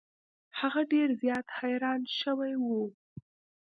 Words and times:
هغه 0.59 0.81
ډیر 0.91 1.09
زیات 1.21 1.47
حیران 1.57 2.01
شوی 2.19 2.53
و. 2.61 2.65